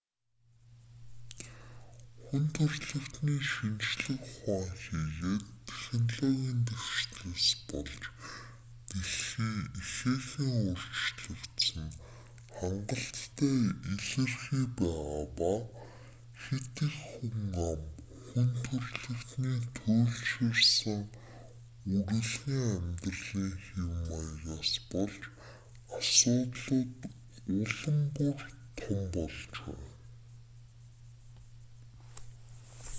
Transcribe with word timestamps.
хүн 2.33 2.45
төрөлхтөний 2.55 3.41
шинжлэх 3.51 4.23
ухаан 4.51 5.05
хийгээд 5.17 5.43
технологийн 5.69 6.59
дэвшлээс 6.67 7.49
болж 7.69 8.01
дэлхий 8.91 9.55
ихээхэн 9.81 10.51
өөрчлөгдсөн 10.65 11.85
нь 11.91 11.97
хангалттай 12.57 13.57
илэрхий 13.93 14.65
байгаа 14.79 15.25
ба 15.39 15.53
хэт 16.43 16.75
их 16.87 16.95
хүн 17.11 17.35
ам 17.69 17.81
хүн 18.25 18.47
төрөлхтөний 18.95 19.59
туйлширсан 19.77 21.01
үрэлгэн 21.97 22.63
амьдралын 22.79 23.51
хэв 23.65 23.87
маягаас 24.09 24.71
болж 24.91 25.21
асуудлууд 25.97 26.91
улам 27.61 27.99
бүр 28.15 28.39
том 28.79 28.99
болж 29.15 29.41
байна 29.63 29.89